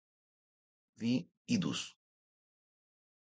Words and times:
V. 0.99 1.01
idus. 1.57 1.83